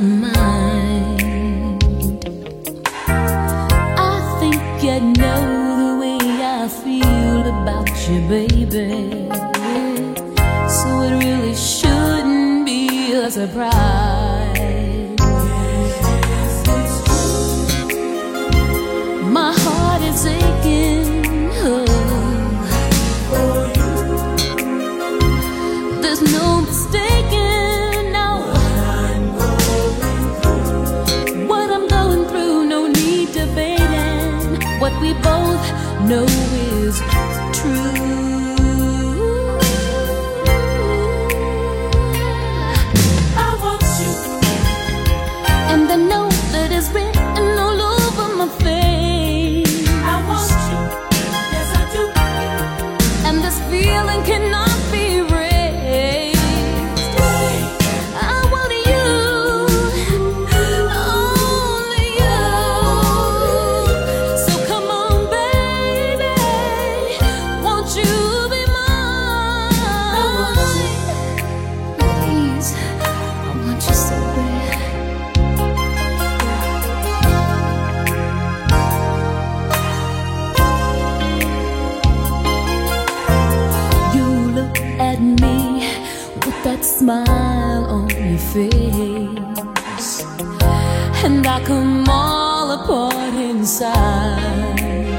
I 0.00 0.04
think 4.38 4.62
you 4.80 5.00
know 5.00 5.42
the 5.82 5.92
way 5.98 6.20
I 6.40 6.68
feel 6.68 7.40
about 7.40 7.90
you, 8.08 8.20
baby. 8.28 9.26
So 10.68 11.02
it 11.02 11.14
really 11.24 11.54
shouldn't 11.56 12.64
be 12.64 13.12
a 13.12 13.28
surprise. 13.28 14.07
know 36.08 36.24
is 36.24 36.98
true. 37.52 38.07
side. 93.78 95.14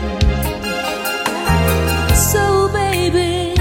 So, 2.32 2.67
baby, 2.74 3.56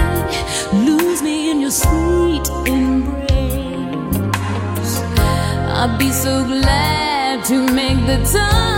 lose 0.72 1.22
me 1.22 1.50
in 1.52 1.61
your 1.61 1.70
sweet 1.70 2.48
embrace. 2.66 3.32
I'd 5.80 5.96
be 6.00 6.11
so 6.11 6.44
glad 6.44 7.44
to 7.44 7.56
make 7.72 8.00
the 8.06 8.18
time. 8.32 8.77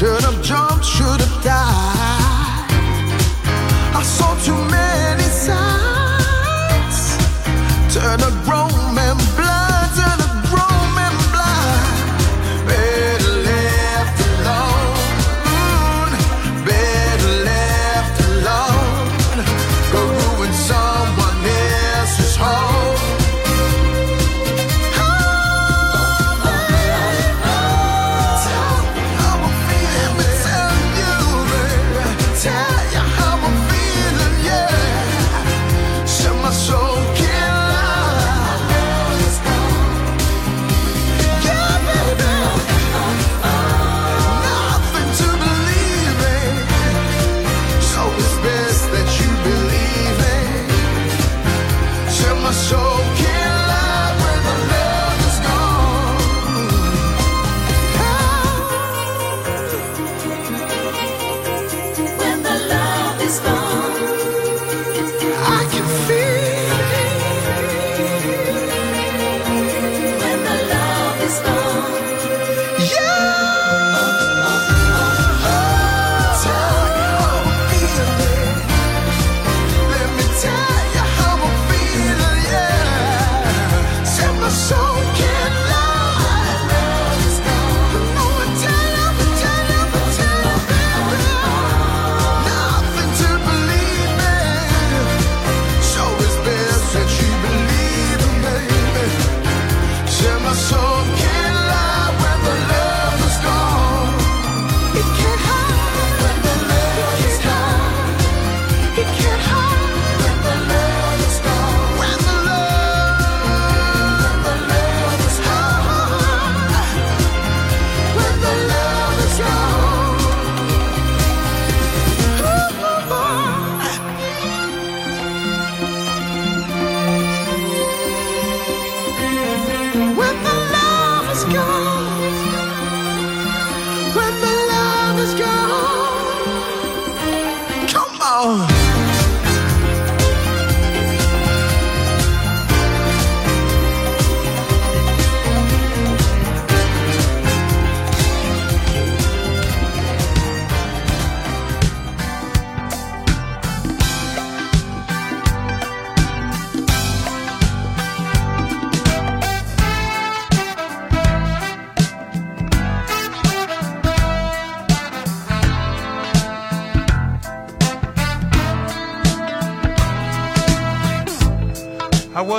should 0.00 0.24
have 0.24 0.39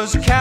was 0.02 0.16
cat- 0.16 0.41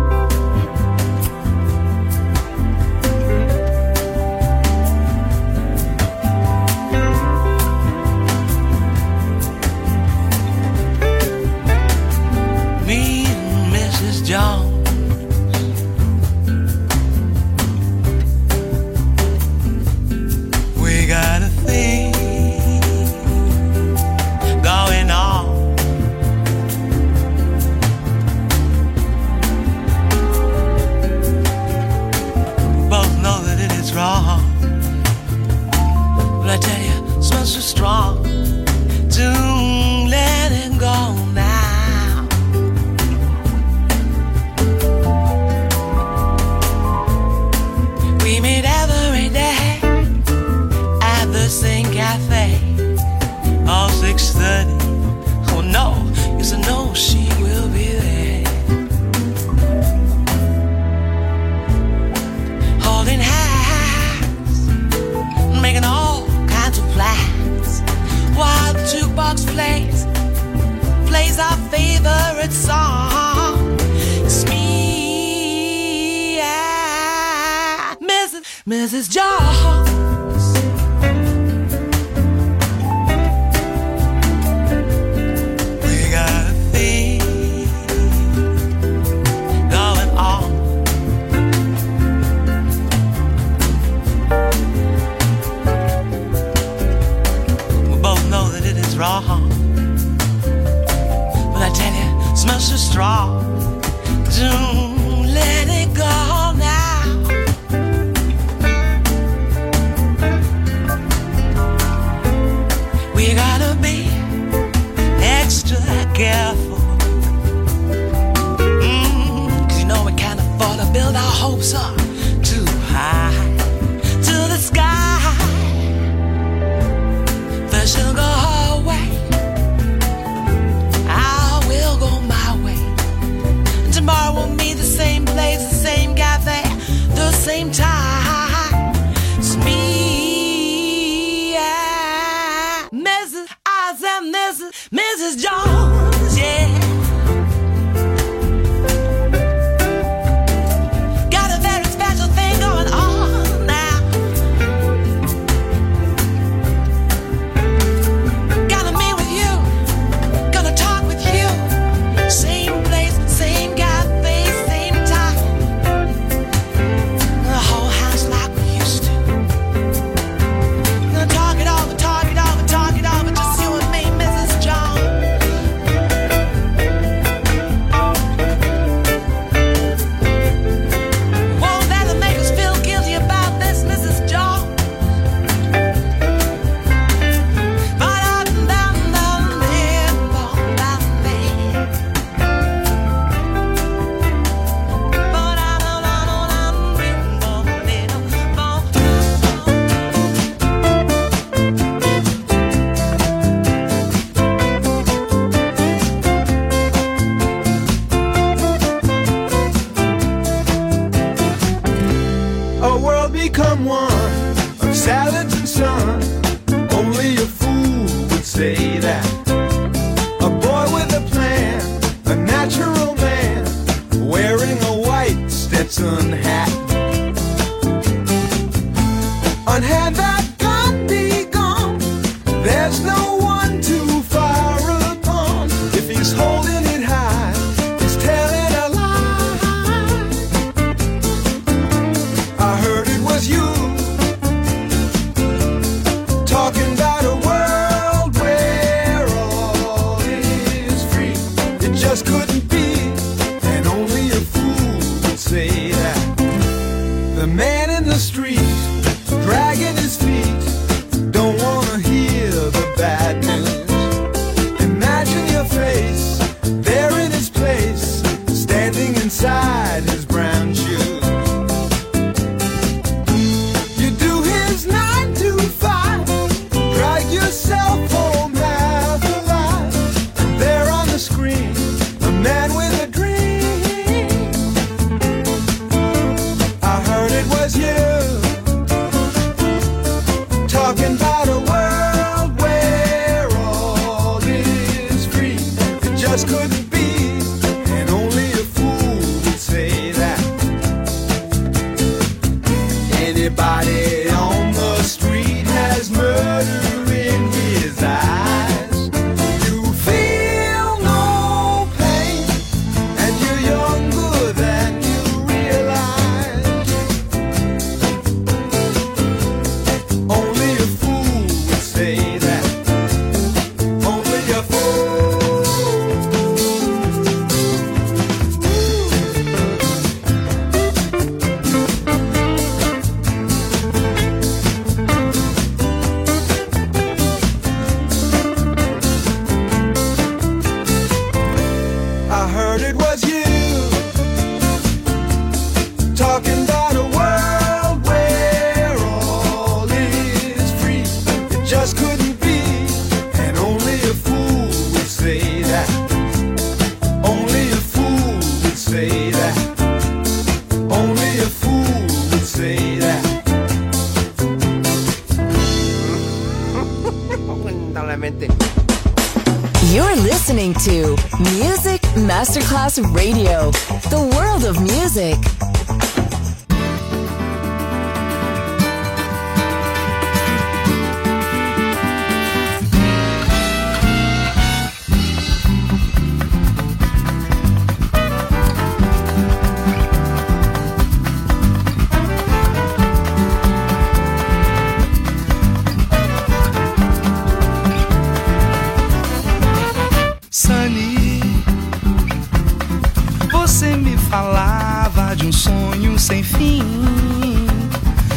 sem 406.21 406.43
fim. 406.43 406.83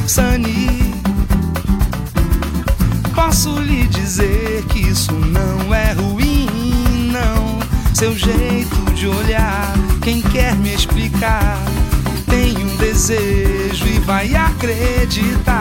Sani, 0.06 0.94
posso 3.14 3.58
lhe 3.58 3.86
dizer 3.88 4.64
que 4.70 4.80
isso 4.80 5.12
não 5.12 5.74
é 5.74 5.92
ruim, 5.92 7.12
não. 7.12 7.58
Seu 7.94 8.16
jeito 8.16 8.92
de 8.94 9.06
olhar, 9.06 9.74
quem 10.02 10.22
quer 10.22 10.56
me 10.56 10.72
explicar? 10.72 11.58
Tem 12.26 12.56
um 12.56 12.76
desejo 12.76 13.86
e 13.86 13.98
vai 14.00 14.34
acreditar. 14.34 15.53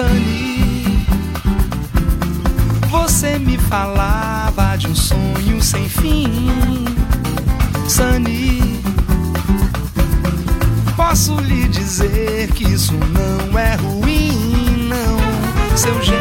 Sunny. 0.00 1.06
Você 2.90 3.38
me 3.38 3.58
falava 3.58 4.74
de 4.76 4.86
um 4.88 4.94
sonho 4.94 5.60
sem 5.60 5.86
fim, 5.90 6.26
Sunny. 7.86 8.80
Posso 10.96 11.34
lhe 11.40 11.68
dizer 11.68 12.50
que 12.52 12.64
isso 12.64 12.94
não 12.94 13.58
é 13.58 13.74
ruim, 13.74 14.88
não, 14.88 15.76
seu 15.76 16.02
jeito. 16.02 16.19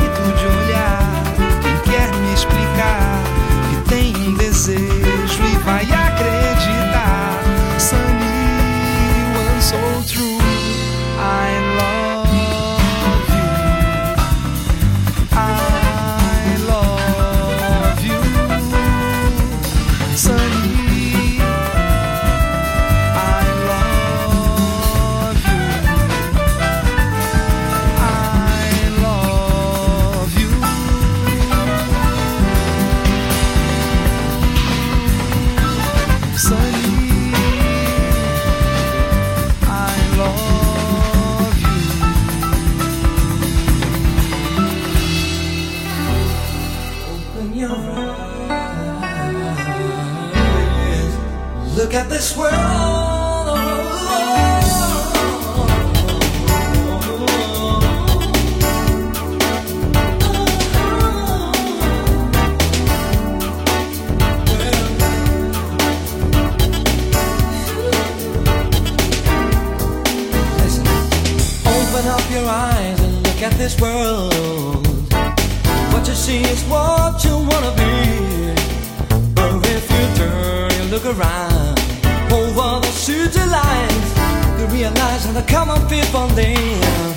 and 85.30 85.38
the 85.38 85.52
common 85.52 85.80
people 85.88 86.26
there 86.30 87.14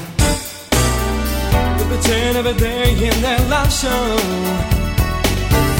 We 1.79 1.85
pretend 1.93 2.37
every 2.37 2.57
day 2.69 2.91
in 3.09 3.17
their 3.23 3.41
love 3.49 3.73
show. 3.73 4.07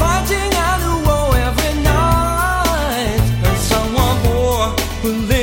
Fighting 0.01 0.51
out 0.67 0.79
the 0.85 0.95
war 1.07 1.27
every 1.49 1.75
night. 1.83 3.21
And 3.47 3.57
someone 3.71 4.17
more 4.27 4.67
will 5.03 5.21
live 5.33 5.42